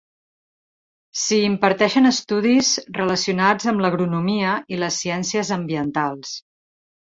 [1.23, 6.37] S'hi imparteixen estudis relacionats amb l'agronomia i les ciències ambientals.